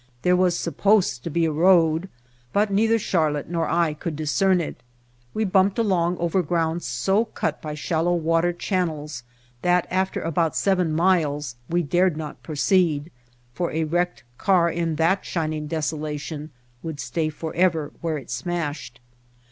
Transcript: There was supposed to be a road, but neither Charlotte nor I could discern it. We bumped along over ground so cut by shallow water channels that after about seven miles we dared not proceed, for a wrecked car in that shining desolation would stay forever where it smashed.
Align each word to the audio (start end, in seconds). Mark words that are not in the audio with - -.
There 0.23 0.35
was 0.35 0.57
supposed 0.57 1.23
to 1.23 1.29
be 1.29 1.45
a 1.45 1.51
road, 1.51 2.09
but 2.53 2.71
neither 2.73 2.97
Charlotte 2.97 3.49
nor 3.51 3.69
I 3.69 3.93
could 3.93 4.15
discern 4.15 4.59
it. 4.59 4.81
We 5.31 5.45
bumped 5.45 5.77
along 5.77 6.17
over 6.17 6.41
ground 6.41 6.81
so 6.81 7.25
cut 7.25 7.61
by 7.61 7.75
shallow 7.75 8.15
water 8.15 8.51
channels 8.51 9.21
that 9.61 9.85
after 9.91 10.19
about 10.19 10.55
seven 10.55 10.91
miles 10.91 11.55
we 11.69 11.83
dared 11.83 12.17
not 12.17 12.41
proceed, 12.41 13.11
for 13.53 13.69
a 13.69 13.83
wrecked 13.83 14.23
car 14.39 14.71
in 14.71 14.95
that 14.95 15.23
shining 15.23 15.67
desolation 15.67 16.49
would 16.81 16.99
stay 16.99 17.29
forever 17.29 17.91
where 18.01 18.17
it 18.17 18.31
smashed. 18.31 18.99